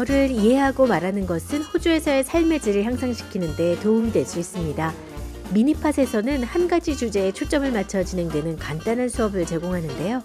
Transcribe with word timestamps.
영어를 0.00 0.30
이해하고 0.30 0.86
말하는 0.86 1.26
것은 1.26 1.62
호주에서의 1.62 2.24
삶의 2.24 2.60
질을 2.60 2.84
향상시키는데 2.84 3.80
도움이 3.80 4.12
될수 4.12 4.38
있습니다. 4.38 4.94
미니팟에서는 5.52 6.42
한 6.44 6.68
가지 6.68 6.96
주제에 6.96 7.32
초점을 7.32 7.70
맞춰 7.72 8.02
진행되는 8.02 8.56
간단한 8.56 9.08
수업을 9.08 9.44
제공하는데요. 9.46 10.22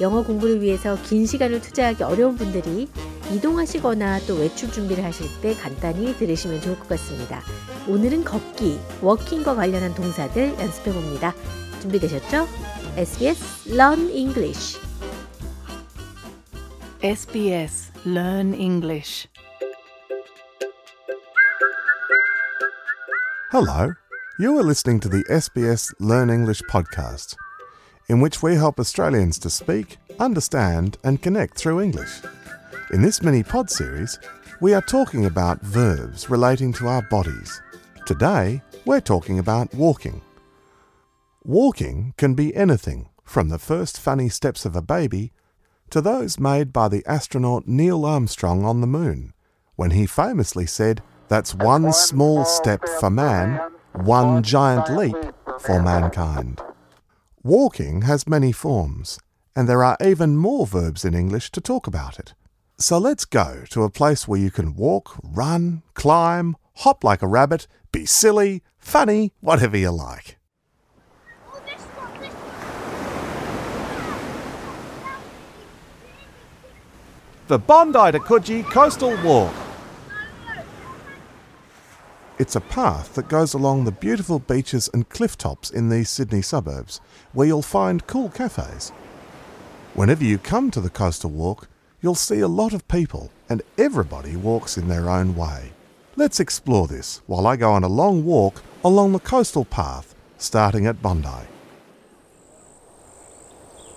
영어 0.00 0.22
공부를 0.22 0.62
위해서 0.62 0.96
긴 1.02 1.26
시간을 1.26 1.60
투자하기 1.60 2.04
어려운 2.04 2.36
분들이 2.36 2.88
이동하시거나 3.32 4.20
또 4.26 4.34
외출 4.36 4.70
준비를 4.70 5.04
하실 5.04 5.26
때 5.42 5.54
간단히 5.54 6.16
들으시면 6.16 6.60
좋을 6.60 6.78
것 6.78 6.88
같습니다. 6.88 7.42
오늘은 7.86 8.24
걷기, 8.24 8.78
워킹과 9.02 9.56
관련한 9.56 9.94
동사들 9.94 10.54
연습해 10.58 10.92
봅니다. 10.92 11.34
준비되셨죠? 11.80 12.48
SBS 12.96 13.70
Learn 13.74 14.10
English. 14.10 14.87
SBS 17.02 17.92
Learn 18.04 18.54
English. 18.54 19.28
Hello, 23.52 23.94
you 24.40 24.58
are 24.58 24.64
listening 24.64 24.98
to 25.00 25.08
the 25.08 25.22
SBS 25.30 25.94
Learn 26.00 26.28
English 26.28 26.60
podcast, 26.62 27.36
in 28.08 28.20
which 28.20 28.42
we 28.42 28.56
help 28.56 28.80
Australians 28.80 29.38
to 29.38 29.48
speak, 29.48 29.98
understand, 30.18 30.98
and 31.04 31.22
connect 31.22 31.56
through 31.56 31.80
English. 31.80 32.20
In 32.92 33.00
this 33.00 33.22
mini 33.22 33.44
pod 33.44 33.70
series, 33.70 34.18
we 34.60 34.74
are 34.74 34.82
talking 34.82 35.26
about 35.26 35.62
verbs 35.62 36.28
relating 36.28 36.72
to 36.72 36.88
our 36.88 37.02
bodies. 37.02 37.62
Today, 38.06 38.60
we're 38.86 39.00
talking 39.00 39.38
about 39.38 39.72
walking. 39.72 40.20
Walking 41.44 42.14
can 42.16 42.34
be 42.34 42.52
anything 42.56 43.08
from 43.22 43.50
the 43.50 43.60
first 43.60 44.00
funny 44.00 44.28
steps 44.28 44.64
of 44.64 44.74
a 44.74 44.82
baby 44.82 45.30
to 45.90 46.00
those 46.00 46.38
made 46.38 46.72
by 46.72 46.88
the 46.88 47.04
astronaut 47.06 47.66
Neil 47.66 48.04
Armstrong 48.04 48.64
on 48.64 48.80
the 48.80 48.86
moon, 48.86 49.32
when 49.76 49.92
he 49.92 50.06
famously 50.06 50.66
said, 50.66 51.02
That's 51.28 51.54
one 51.54 51.92
small 51.92 52.44
step 52.44 52.88
for 53.00 53.10
man, 53.10 53.60
one 53.92 54.42
giant 54.42 54.90
leap 54.96 55.16
for 55.60 55.82
mankind. 55.82 56.60
Walking 57.42 58.02
has 58.02 58.26
many 58.26 58.52
forms, 58.52 59.18
and 59.54 59.68
there 59.68 59.84
are 59.84 59.96
even 60.02 60.36
more 60.36 60.66
verbs 60.66 61.04
in 61.04 61.14
English 61.14 61.50
to 61.52 61.60
talk 61.60 61.86
about 61.86 62.18
it. 62.18 62.34
So 62.78 62.98
let's 62.98 63.24
go 63.24 63.64
to 63.70 63.82
a 63.82 63.90
place 63.90 64.28
where 64.28 64.38
you 64.38 64.50
can 64.50 64.76
walk, 64.76 65.18
run, 65.22 65.82
climb, 65.94 66.56
hop 66.76 67.02
like 67.02 67.22
a 67.22 67.26
rabbit, 67.26 67.66
be 67.90 68.06
silly, 68.06 68.62
funny, 68.78 69.32
whatever 69.40 69.76
you 69.76 69.90
like. 69.90 70.37
The 77.48 77.58
Bondi 77.58 78.12
to 78.12 78.18
Coogee 78.18 78.62
Coastal 78.62 79.16
Walk. 79.24 79.54
It's 82.38 82.56
a 82.56 82.60
path 82.60 83.14
that 83.14 83.30
goes 83.30 83.54
along 83.54 83.84
the 83.84 83.90
beautiful 83.90 84.38
beaches 84.38 84.90
and 84.92 85.08
cliff 85.08 85.38
tops 85.38 85.70
in 85.70 85.88
these 85.88 86.10
Sydney 86.10 86.42
suburbs, 86.42 87.00
where 87.32 87.46
you'll 87.46 87.62
find 87.62 88.06
cool 88.06 88.28
cafes. 88.28 88.90
Whenever 89.94 90.24
you 90.24 90.36
come 90.36 90.70
to 90.72 90.80
the 90.82 90.90
coastal 90.90 91.30
walk, 91.30 91.68
you'll 92.02 92.14
see 92.14 92.40
a 92.40 92.48
lot 92.48 92.74
of 92.74 92.86
people, 92.86 93.30
and 93.48 93.62
everybody 93.78 94.36
walks 94.36 94.76
in 94.76 94.88
their 94.88 95.08
own 95.08 95.34
way. 95.34 95.72
Let's 96.16 96.40
explore 96.40 96.86
this 96.86 97.22
while 97.26 97.46
I 97.46 97.56
go 97.56 97.72
on 97.72 97.82
a 97.82 97.88
long 97.88 98.26
walk 98.26 98.62
along 98.84 99.12
the 99.12 99.20
coastal 99.20 99.64
path, 99.64 100.14
starting 100.36 100.86
at 100.86 101.00
Bondi. 101.00 101.46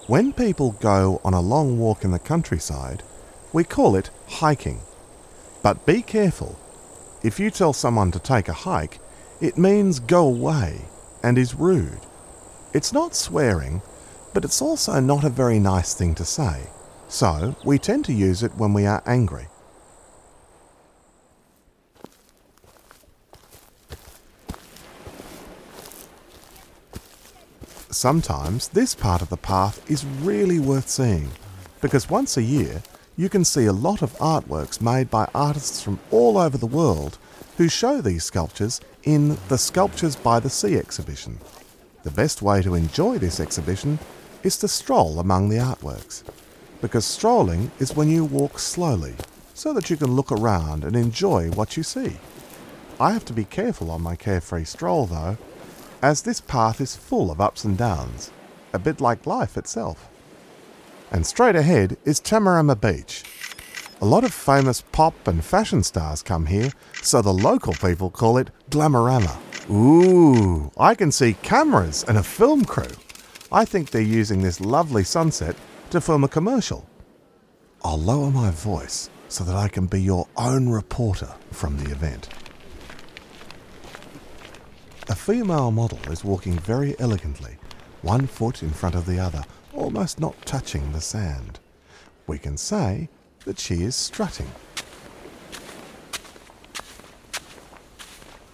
When 0.07 0.31
people 0.31 0.71
go 0.79 1.19
on 1.25 1.33
a 1.33 1.41
long 1.41 1.77
walk 1.77 2.05
in 2.05 2.11
the 2.11 2.17
countryside, 2.17 3.03
we 3.53 3.63
call 3.63 3.95
it 3.95 4.09
hiking. 4.27 4.81
But 5.61 5.85
be 5.85 6.01
careful. 6.01 6.57
If 7.23 7.39
you 7.39 7.51
tell 7.51 7.73
someone 7.73 8.11
to 8.11 8.19
take 8.19 8.47
a 8.47 8.53
hike, 8.53 8.99
it 9.39 9.57
means 9.57 9.99
go 9.99 10.25
away 10.25 10.85
and 11.23 11.37
is 11.37 11.53
rude. 11.53 11.99
It's 12.73 12.93
not 12.93 13.15
swearing, 13.15 13.81
but 14.33 14.45
it's 14.45 14.61
also 14.61 14.99
not 14.99 15.23
a 15.23 15.29
very 15.29 15.59
nice 15.59 15.93
thing 15.93 16.15
to 16.15 16.25
say. 16.25 16.67
So 17.09 17.55
we 17.65 17.77
tend 17.77 18.05
to 18.05 18.13
use 18.13 18.41
it 18.41 18.55
when 18.55 18.73
we 18.73 18.85
are 18.85 19.03
angry. 19.05 19.47
Sometimes 27.89 28.69
this 28.69 28.95
part 28.95 29.21
of 29.21 29.29
the 29.29 29.37
path 29.37 29.87
is 29.91 30.05
really 30.05 30.59
worth 30.59 30.87
seeing 30.87 31.29
because 31.81 32.09
once 32.09 32.37
a 32.37 32.41
year 32.41 32.81
you 33.21 33.29
can 33.29 33.45
see 33.45 33.67
a 33.67 33.71
lot 33.71 34.01
of 34.01 34.17
artworks 34.17 34.81
made 34.81 35.07
by 35.11 35.29
artists 35.35 35.79
from 35.79 35.99
all 36.09 36.39
over 36.39 36.57
the 36.57 36.65
world 36.65 37.19
who 37.55 37.69
show 37.69 38.01
these 38.01 38.23
sculptures 38.23 38.81
in 39.03 39.37
the 39.47 39.59
Sculptures 39.59 40.15
by 40.15 40.39
the 40.39 40.49
Sea 40.49 40.75
exhibition. 40.75 41.37
The 42.01 42.09
best 42.09 42.41
way 42.41 42.63
to 42.63 42.73
enjoy 42.73 43.19
this 43.19 43.39
exhibition 43.39 43.99
is 44.41 44.57
to 44.57 44.67
stroll 44.67 45.19
among 45.19 45.49
the 45.49 45.57
artworks 45.57 46.23
because 46.81 47.05
strolling 47.05 47.69
is 47.77 47.95
when 47.95 48.09
you 48.09 48.25
walk 48.25 48.57
slowly 48.57 49.13
so 49.53 49.71
that 49.71 49.91
you 49.91 49.97
can 49.97 50.15
look 50.15 50.31
around 50.31 50.83
and 50.83 50.95
enjoy 50.95 51.51
what 51.51 51.77
you 51.77 51.83
see. 51.83 52.17
I 52.99 53.11
have 53.11 53.25
to 53.25 53.33
be 53.33 53.45
careful 53.45 53.91
on 53.91 54.01
my 54.01 54.15
carefree 54.15 54.63
stroll 54.63 55.05
though, 55.05 55.37
as 56.01 56.23
this 56.23 56.41
path 56.41 56.81
is 56.81 56.95
full 56.95 57.29
of 57.29 57.39
ups 57.39 57.65
and 57.65 57.77
downs, 57.77 58.31
a 58.73 58.79
bit 58.79 58.99
like 58.99 59.27
life 59.27 59.57
itself. 59.57 60.10
And 61.11 61.25
straight 61.25 61.57
ahead 61.57 61.97
is 62.05 62.21
Tamarama 62.21 62.79
Beach. 62.79 63.23
A 63.99 64.05
lot 64.05 64.23
of 64.23 64.33
famous 64.33 64.81
pop 64.93 65.27
and 65.27 65.43
fashion 65.43 65.83
stars 65.83 66.23
come 66.23 66.45
here, 66.45 66.71
so 67.01 67.21
the 67.21 67.33
local 67.33 67.73
people 67.73 68.09
call 68.09 68.37
it 68.37 68.49
Glamorama. 68.69 69.37
Ooh, 69.69 70.71
I 70.77 70.95
can 70.95 71.11
see 71.11 71.33
cameras 71.33 72.05
and 72.07 72.17
a 72.17 72.23
film 72.23 72.63
crew. 72.63 72.95
I 73.51 73.65
think 73.65 73.91
they're 73.91 74.01
using 74.01 74.41
this 74.41 74.61
lovely 74.61 75.03
sunset 75.03 75.57
to 75.89 75.99
film 75.99 76.23
a 76.23 76.29
commercial. 76.29 76.87
I'll 77.83 77.99
lower 77.99 78.31
my 78.31 78.49
voice 78.51 79.09
so 79.27 79.43
that 79.43 79.55
I 79.55 79.67
can 79.67 79.87
be 79.87 80.01
your 80.01 80.27
own 80.37 80.69
reporter 80.69 81.33
from 81.51 81.77
the 81.77 81.91
event. 81.91 82.29
A 85.09 85.15
female 85.15 85.71
model 85.71 85.99
is 86.09 86.23
walking 86.23 86.57
very 86.57 86.97
elegantly, 86.99 87.57
one 88.01 88.27
foot 88.27 88.63
in 88.63 88.69
front 88.69 88.95
of 88.95 89.05
the 89.05 89.19
other, 89.19 89.43
almost 89.73 90.19
not 90.19 90.45
touching 90.45 90.91
the 90.91 91.01
sand. 91.01 91.59
We 92.27 92.37
can 92.37 92.57
say 92.57 93.09
that 93.45 93.59
she 93.59 93.83
is 93.83 93.95
strutting. 93.95 94.51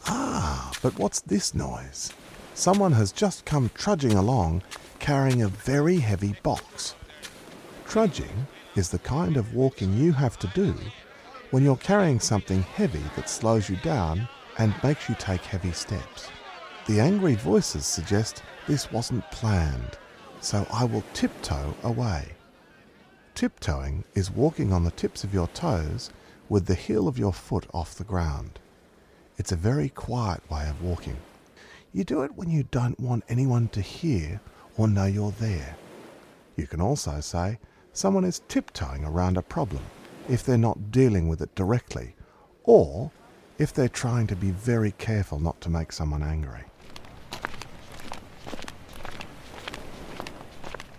Ah, 0.07 0.71
but 0.81 0.97
what's 0.97 1.21
this 1.21 1.53
noise? 1.53 2.11
Someone 2.53 2.93
has 2.93 3.11
just 3.11 3.45
come 3.45 3.69
trudging 3.73 4.13
along 4.13 4.63
carrying 4.99 5.41
a 5.41 5.47
very 5.47 5.97
heavy 5.97 6.35
box. 6.43 6.95
Trudging 7.85 8.47
is 8.75 8.89
the 8.89 8.99
kind 8.99 9.37
of 9.37 9.53
walking 9.53 9.93
you 9.93 10.11
have 10.11 10.37
to 10.39 10.47
do 10.47 10.73
when 11.51 11.63
you're 11.63 11.77
carrying 11.77 12.19
something 12.19 12.61
heavy 12.61 13.03
that 13.15 13.29
slows 13.29 13.69
you 13.69 13.77
down 13.77 14.27
and 14.57 14.73
makes 14.83 15.07
you 15.07 15.15
take 15.17 15.41
heavy 15.41 15.71
steps. 15.71 16.29
The 16.87 16.99
angry 16.99 17.35
voices 17.35 17.85
suggest 17.85 18.43
this 18.67 18.91
wasn't 18.91 19.29
planned, 19.31 19.97
so 20.47 20.65
I 20.71 20.85
will 20.85 21.03
tiptoe 21.13 21.75
away. 21.83 22.29
Tiptoeing 23.35 24.05
is 24.15 24.31
walking 24.31 24.71
on 24.71 24.85
the 24.85 24.91
tips 24.91 25.25
of 25.25 25.33
your 25.33 25.49
toes 25.49 26.09
with 26.47 26.67
the 26.67 26.73
heel 26.73 27.09
of 27.09 27.19
your 27.19 27.33
foot 27.33 27.67
off 27.73 27.95
the 27.95 28.05
ground. 28.05 28.57
It's 29.37 29.51
a 29.51 29.57
very 29.57 29.89
quiet 29.89 30.49
way 30.49 30.69
of 30.69 30.81
walking. 30.81 31.17
You 31.91 32.05
do 32.05 32.21
it 32.21 32.37
when 32.37 32.49
you 32.49 32.63
don't 32.71 32.97
want 32.97 33.25
anyone 33.27 33.67
to 33.73 33.81
hear 33.81 34.39
or 34.77 34.87
know 34.87 35.03
you're 35.03 35.31
there. 35.31 35.75
You 36.55 36.65
can 36.65 36.79
also 36.79 37.19
say 37.19 37.59
someone 37.91 38.23
is 38.23 38.41
tiptoeing 38.47 39.03
around 39.03 39.35
a 39.35 39.41
problem 39.41 39.83
if 40.29 40.45
they're 40.45 40.57
not 40.57 40.93
dealing 40.93 41.27
with 41.27 41.41
it 41.41 41.53
directly, 41.55 42.15
or 42.63 43.11
if 43.57 43.73
they're 43.73 43.89
trying 43.89 44.27
to 44.27 44.35
be 44.37 44.51
very 44.51 44.91
careful 44.91 45.41
not 45.41 45.59
to 45.59 45.69
make 45.69 45.91
someone 45.91 46.23
angry. 46.23 46.63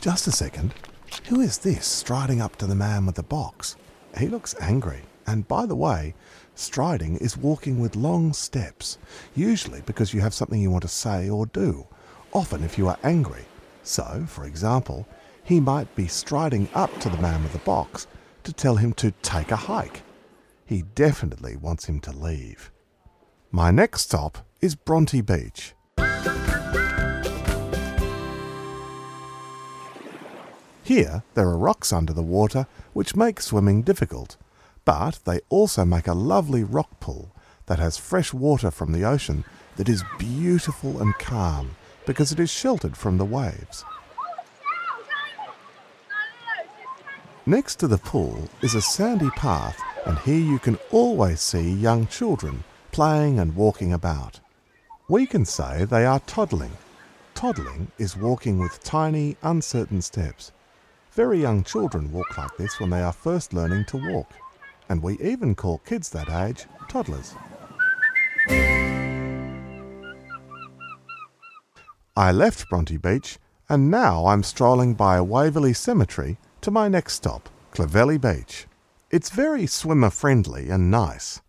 Just 0.01 0.29
a 0.29 0.33
second. 0.33 0.75
Who 1.27 1.41
is 1.41 1.59
this 1.59 1.85
striding 1.85 2.41
up 2.41 2.55
to 2.57 2.67
the 2.67 2.75
man 2.77 3.05
with 3.05 3.17
the 3.17 3.25
box? 3.25 3.75
He 4.17 4.29
looks 4.29 4.55
angry, 4.61 5.01
and 5.27 5.49
by 5.49 5.67
the 5.67 5.75
way, 5.75 6.15
striding 6.55 7.17
is 7.17 7.37
walking 7.37 7.81
with 7.81 7.97
long 7.97 8.33
steps, 8.33 8.99
usually 9.35 9.81
because 9.83 10.15
you 10.15 10.21
have 10.21 10.33
something 10.33 10.61
you 10.61 10.71
want 10.71 10.83
to 10.83 10.89
say 10.89 11.29
or 11.29 11.47
do, 11.47 11.85
often 12.33 12.63
if 12.63 12.79
you 12.79 12.87
are 12.87 12.99
angry. 13.03 13.45
So, 13.83 14.25
for 14.29 14.45
example, 14.45 15.05
he 15.43 15.59
might 15.59 15.93
be 15.97 16.07
striding 16.07 16.69
up 16.75 16.97
to 17.01 17.09
the 17.09 17.21
man 17.21 17.43
with 17.43 17.53
the 17.53 17.59
box 17.59 18.07
to 18.45 18.53
tell 18.53 18.77
him 18.77 18.93
to 18.95 19.11
take 19.23 19.51
a 19.51 19.57
hike. 19.57 20.03
He 20.65 20.83
definitely 20.95 21.57
wants 21.57 21.87
him 21.87 21.99
to 22.01 22.13
leave. 22.13 22.71
My 23.51 23.73
next 23.73 24.03
stop 24.03 24.47
is 24.61 24.77
Bronte 24.77 25.23
Beach. 25.23 25.75
Here, 30.89 31.23
there 31.35 31.47
are 31.47 31.59
rocks 31.59 31.93
under 31.93 32.15
the 32.15 32.23
water 32.23 32.67
which 32.95 33.15
make 33.15 33.43
swimming 33.43 33.83
difficult, 33.83 34.39
But 34.87 35.21
they 35.27 35.41
also 35.51 35.85
make 35.85 36.07
a 36.07 36.15
lovely 36.15 36.65
rock 36.65 36.99
pool 36.99 37.31
that 37.67 37.79
has 37.79 37.99
fresh 37.99 38.33
water 38.33 38.71
from 38.71 38.93
the 38.93 39.05
ocean 39.05 39.45
that 39.77 39.87
is 39.87 40.03
beautiful 40.19 41.03
and 41.03 41.13
calm 41.19 41.77
because 42.07 42.33
it 42.33 42.41
is 42.41 42.49
sheltered 42.49 42.97
from 42.97 43.19
the 43.19 43.27
waves. 43.27 43.85
Next 47.45 47.77
to 47.81 47.87
the 47.87 47.99
pool 47.99 48.49
is 48.63 48.75
a 48.75 48.81
sandy 48.81 49.29
path, 49.33 49.79
and 50.07 50.19
here 50.21 50.41
you 50.41 50.59
can 50.59 50.79
always 50.91 51.43
see 51.43 51.71
young 51.71 52.07
children 52.07 52.65
playing 52.93 53.39
and 53.39 53.55
walking 53.55 53.93
about. 53.93 54.41
We 55.07 55.27
can 55.27 55.45
say 55.45 55.85
they 55.85 56.07
are 56.07 56.21
toddling. 56.21 56.79
Toddling 57.35 57.93
is 57.99 58.17
walking 58.17 58.59
with 58.59 58.83
tiny, 58.83 59.37
uncertain 59.43 60.01
steps. 60.01 60.51
Very 61.19 61.41
young 61.41 61.65
children 61.65 62.13
walk 62.13 62.39
like 62.39 62.57
this 62.57 62.79
when 62.79 62.91
they 62.91 63.03
are 63.03 63.13
first 63.13 63.53
learning 63.53 63.87
to 63.87 63.97
walk, 63.97 64.31
and 64.89 65.03
we 65.03 65.19
even 65.19 65.57
call 65.57 65.79
kids 65.79 66.11
that 66.11 66.29
age 66.31 66.67
toddlers. 66.89 67.35
I 72.17 72.31
left 72.31 72.69
Bronte 72.71 72.99
Beach, 72.99 73.41
and 73.69 73.91
now 73.91 74.27
I'm 74.27 74.45
strolling 74.45 74.95
by 74.95 75.21
Waverley 75.21 75.73
Cemetery 75.73 76.37
to 76.61 76.71
my 76.71 76.87
next 76.87 77.15
stop, 77.15 77.49
Clovelly 77.73 78.19
Beach. 78.19 78.67
It's 79.11 79.31
very 79.31 79.67
swimmer 79.67 80.11
friendly 80.11 80.71
and 80.71 80.89
nice. 80.89 81.41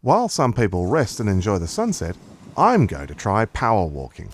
While 0.00 0.30
some 0.30 0.54
people 0.54 0.86
rest 0.86 1.20
and 1.20 1.28
enjoy 1.28 1.58
the 1.58 1.68
sunset, 1.68 2.16
I'm 2.56 2.86
going 2.86 3.08
to 3.08 3.14
try 3.14 3.44
power 3.44 3.84
walking. 3.84 4.30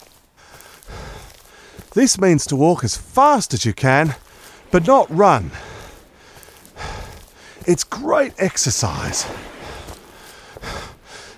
This 1.94 2.16
means 2.16 2.46
to 2.46 2.54
walk 2.54 2.84
as 2.84 2.96
fast 2.96 3.54
as 3.54 3.64
you 3.64 3.72
can, 3.72 4.14
but 4.74 4.88
not 4.88 5.08
run. 5.08 5.52
It's 7.64 7.84
great 7.84 8.32
exercise. 8.38 9.24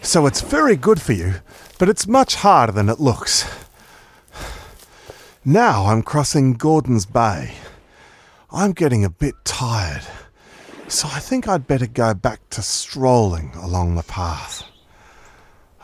So 0.01 0.25
it's 0.25 0.41
very 0.41 0.75
good 0.75 1.03
for 1.03 1.13
you, 1.13 1.35
but 1.79 1.91
it's 1.91 2.07
much 2.07 2.37
harder 2.37 2.73
than 2.73 2.89
it 2.89 2.99
looks. 2.99 3.45
Now 5.45 5.85
I'm 5.85 6.03
crossing 6.03 6.55
Gordon's 6.55 7.05
Bay. 7.05 7.53
I'm 8.51 8.73
getting 8.73 9.05
a 9.05 9.11
bit 9.11 9.35
tired, 9.45 10.07
so 10.89 11.07
I 11.13 11.19
think 11.19 11.47
I'd 11.47 11.67
better 11.67 11.87
go 11.87 12.15
back 12.15 12.41
to 12.49 12.63
strolling 12.63 13.53
along 13.57 13.97
the 13.97 14.03
path. 14.05 14.63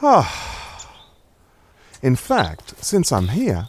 Ah. 0.00 0.88
In 2.00 2.16
fact, 2.16 2.82
since 2.82 3.12
I'm 3.12 3.28
here, 3.28 3.68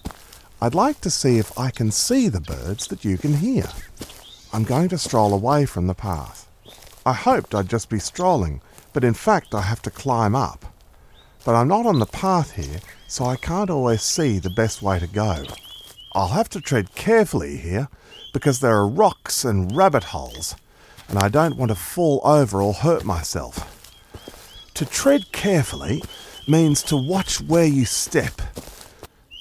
I'd 0.63 0.73
like 0.73 1.01
to 1.01 1.09
see 1.09 1.39
if 1.39 1.59
I 1.59 1.71
can 1.71 1.91
see 1.91 2.29
the 2.29 2.39
birds 2.39 2.87
that 2.87 3.03
you 3.03 3.17
can 3.17 3.33
hear. 3.33 3.65
I'm 4.53 4.63
going 4.63 4.87
to 4.89 4.97
stroll 4.97 5.33
away 5.33 5.65
from 5.65 5.87
the 5.87 5.93
path. 5.93 6.47
I 7.05 7.11
hoped 7.11 7.53
I'd 7.53 7.67
just 7.67 7.89
be 7.89 7.99
strolling, 7.99 8.61
but 8.93 9.03
in 9.03 9.13
fact 9.13 9.53
I 9.53 9.63
have 9.63 9.81
to 9.81 9.91
climb 9.91 10.35
up. 10.35 10.63
But 11.43 11.55
I'm 11.55 11.67
not 11.67 11.85
on 11.85 11.99
the 11.99 12.05
path 12.05 12.53
here, 12.53 12.79
so 13.09 13.25
I 13.25 13.35
can't 13.35 13.69
always 13.69 14.03
see 14.03 14.39
the 14.39 14.51
best 14.51 14.81
way 14.81 14.99
to 14.99 15.07
go. 15.07 15.43
I'll 16.13 16.29
have 16.29 16.47
to 16.51 16.61
tread 16.61 16.95
carefully 16.95 17.57
here 17.57 17.89
because 18.31 18.61
there 18.61 18.77
are 18.77 18.87
rocks 18.87 19.43
and 19.43 19.75
rabbit 19.75 20.05
holes, 20.05 20.55
and 21.09 21.19
I 21.19 21.27
don't 21.27 21.57
want 21.57 21.71
to 21.71 21.75
fall 21.75 22.21
over 22.23 22.61
or 22.61 22.71
hurt 22.71 23.03
myself. 23.03 23.67
To 24.75 24.85
tread 24.85 25.33
carefully 25.33 26.01
means 26.47 26.81
to 26.83 26.95
watch 26.95 27.41
where 27.41 27.65
you 27.65 27.83
step, 27.83 28.41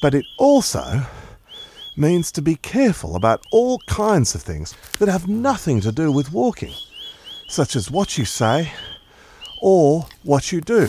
but 0.03 0.15
it 0.15 0.27
also 0.37 1.01
means 1.97 2.33
to 2.33 2.43
be 2.43 2.57
careful 2.57 3.15
about 3.15 3.47
all 3.53 3.79
kinds 3.87 4.35
of 4.35 4.43
things 4.43 4.75
that 4.99 5.09
have 5.09 5.29
nothing 5.29 5.81
to 5.81 5.93
do 5.93 6.11
with 6.11 6.33
walking, 6.33 6.75
such 7.49 7.77
as 7.77 7.91
what 7.91 8.19
you 8.19 8.25
say 8.25 8.73
or 9.63 10.07
what 10.25 10.51
you 10.51 10.61
do. 10.61 10.89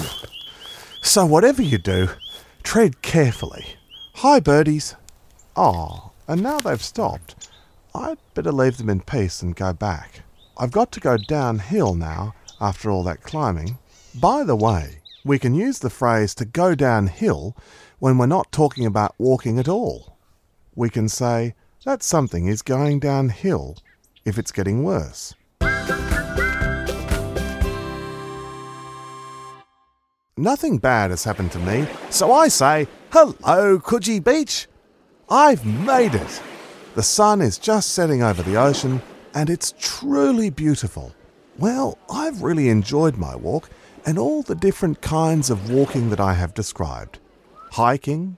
So, 1.01 1.25
whatever 1.25 1.61
you 1.61 1.77
do, 1.77 2.09
tread 2.63 3.01
carefully. 3.03 3.75
Hi, 4.15 4.39
birdies. 4.39 4.95
Ah, 5.55 6.09
and 6.27 6.41
now 6.41 6.59
they've 6.59 6.81
stopped. 6.81 7.49
I'd 7.93 8.17
better 8.33 8.51
leave 8.51 8.77
them 8.77 8.89
in 8.89 9.01
peace 9.01 9.43
and 9.43 9.55
go 9.55 9.73
back. 9.73 10.21
I've 10.57 10.71
got 10.71 10.91
to 10.93 10.99
go 10.99 11.17
downhill 11.17 11.93
now 11.93 12.33
after 12.59 12.89
all 12.89 13.03
that 13.03 13.21
climbing. 13.21 13.77
By 14.15 14.43
the 14.43 14.55
way, 14.55 15.01
we 15.23 15.37
can 15.37 15.53
use 15.53 15.79
the 15.79 15.89
phrase 15.89 16.33
to 16.35 16.45
go 16.45 16.73
downhill 16.73 17.55
when 18.03 18.17
we're 18.17 18.25
not 18.25 18.51
talking 18.51 18.85
about 18.85 19.15
walking 19.17 19.57
at 19.57 19.69
all. 19.69 20.17
We 20.75 20.89
can 20.89 21.07
say 21.07 21.55
that 21.85 22.03
something 22.03 22.47
is 22.47 22.61
going 22.61 22.99
downhill 22.99 23.77
if 24.25 24.37
it's 24.37 24.51
getting 24.51 24.83
worse. 24.83 25.33
Nothing 30.35 30.79
bad 30.79 31.11
has 31.11 31.23
happened 31.23 31.53
to 31.53 31.59
me, 31.59 31.87
so 32.09 32.33
I 32.33 32.49
say, 32.49 32.89
Hello, 33.13 33.79
Coogee 33.79 34.21
Beach! 34.21 34.67
I've 35.29 35.65
made 35.65 36.13
it! 36.13 36.41
The 36.95 37.03
sun 37.03 37.39
is 37.39 37.57
just 37.57 37.93
setting 37.93 38.21
over 38.21 38.43
the 38.43 38.57
ocean, 38.57 39.01
and 39.33 39.49
it's 39.49 39.75
truly 39.79 40.49
beautiful. 40.49 41.15
Well, 41.57 41.97
I've 42.11 42.43
really 42.43 42.67
enjoyed 42.67 43.15
my 43.15 43.37
walk 43.37 43.69
and 44.05 44.19
all 44.19 44.43
the 44.43 44.55
different 44.55 44.99
kinds 44.99 45.49
of 45.49 45.71
walking 45.71 46.09
that 46.09 46.19
I 46.19 46.33
have 46.33 46.53
described 46.53 47.19
hiking, 47.73 48.37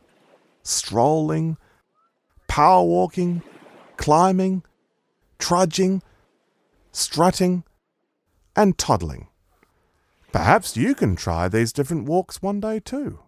strolling, 0.64 1.58
power 2.48 2.84
walking, 2.86 3.42
climbing, 3.98 4.64
trudging, 5.40 6.02
strutting, 6.94 7.64
and 8.56 8.78
toddling. 8.78 9.28
Perhaps 10.32 10.78
you 10.78 10.96
can 10.96 11.18
try 11.18 11.50
these 11.50 11.74
different 11.74 12.06
walks 12.06 12.42
one 12.42 12.62
day 12.62 12.80
too. 12.80 13.20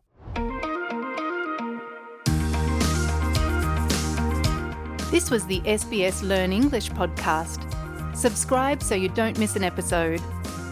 This 5.12 5.30
was 5.30 5.46
the 5.48 5.60
SBS 5.62 6.22
Learn 6.22 6.54
English 6.54 6.90
podcast. 6.92 7.66
Subscribe 8.16 8.82
so 8.82 8.96
you 8.96 9.10
don't 9.10 9.38
miss 9.38 9.58
an 9.58 9.64
episode, 9.64 10.22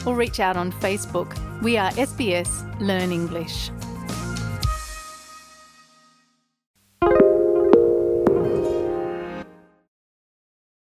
or 0.06 0.16
reach 0.16 0.40
out 0.40 0.56
on 0.56 0.72
Facebook. 0.72 1.36
We 1.62 1.78
are 1.78 1.92
SBS 1.92 2.50
Learn 2.80 3.12
English. 3.12 3.70